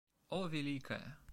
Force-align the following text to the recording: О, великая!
О, 0.37 0.47
великая! 0.47 1.05